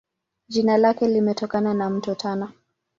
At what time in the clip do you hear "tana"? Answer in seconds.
2.15-2.51